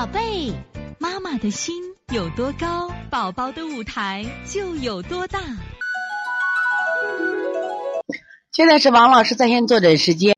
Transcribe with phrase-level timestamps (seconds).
[0.00, 0.54] 宝贝，
[0.98, 1.74] 妈妈的心
[2.10, 5.38] 有多高，宝宝的舞台就有多大。
[8.50, 10.34] 现在是王老师在线坐诊时间。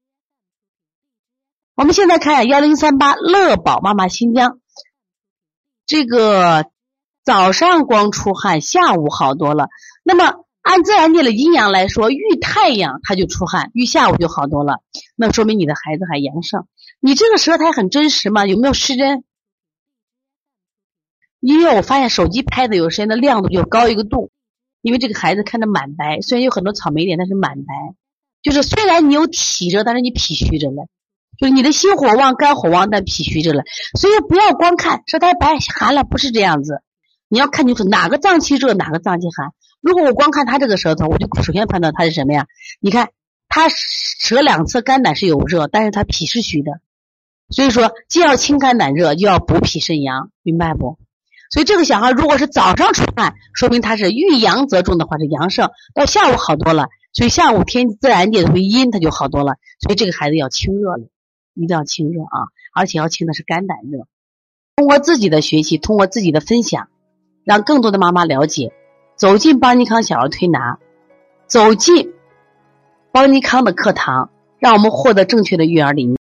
[1.76, 4.58] 我们现在看幺零三八乐宝妈妈新疆，
[5.86, 6.66] 这个
[7.22, 9.68] 早上光出汗，下午好多了。
[10.02, 14.80] 那么按自然界的阴阳来说，遇太阳它就出汗，遇下午就好多了。
[15.14, 16.66] 那说明你的孩子还阳盛。
[16.98, 18.44] 你这个舌苔很真实吗？
[18.44, 19.22] 有没有失真？
[21.42, 24.30] 因为我发现手机拍的有时间的亮度就高一个度，
[24.80, 27.74] 因为这个孩子看着满白，虽然有很多草莓点，但是满白。
[28.42, 30.86] 就是虽然你有体热，但是你脾虚着了，
[31.38, 33.64] 就是你的心火旺、肝火旺，但脾虚着了。
[33.98, 36.80] 所以不要光看舌苔白寒了，不是这样子。
[37.28, 39.50] 你要看清楚哪个脏器热，哪个脏器寒。
[39.80, 42.46] 如果我光看他这个舌头，我就首先判断他是什么呀？
[42.78, 43.10] 你看
[43.48, 46.80] 他舌两侧肝胆是有热，但是他脾是虚的。
[47.50, 50.98] 所以说，既要清肝胆热，又要补脾肾阳，明白不？
[51.52, 56.86] 所以这个小孩如果是早上出汗，说明他是遇阳则重的话是阳盛，到下午好多了。
[57.12, 59.56] 所以下午天自然界会阴，他就好多了。
[59.78, 61.04] 所以这个孩子要清热了，
[61.52, 64.06] 一定要清热啊，而且要清的是肝胆热。
[64.76, 66.88] 通过自己的学习，通过自己的分享，
[67.44, 68.72] 让更多的妈妈了解，
[69.14, 70.78] 走进邦尼康小儿推拿，
[71.46, 72.14] 走进
[73.12, 76.16] 邦尼康的课堂，让我们获得正确的育儿理念。